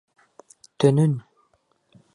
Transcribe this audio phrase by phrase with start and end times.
[0.79, 1.13] Төнөн!